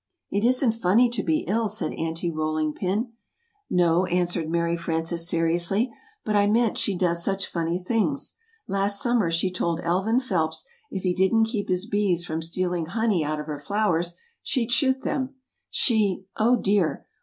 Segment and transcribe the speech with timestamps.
[0.31, 3.11] "It isn't funny to be ill," said Aunty Rolling Pin.
[3.69, 5.91] "No," answered Mary Frances, seriously,
[6.25, 8.33] "but I meant she does such funny things:
[8.67, 13.23] Last summer, she told Elvin Phelps if he didn't keep his bees from stealing honey
[13.23, 15.35] out of her flowers, she'd shoot them
[15.69, 17.05] she (oh, dear!)